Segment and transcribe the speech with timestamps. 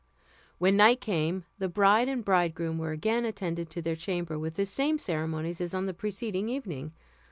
[0.57, 4.65] When night came, the bride and bridegroom were again attended to their chamber with the
[4.65, 6.93] same ceremonies as on the preceding evening.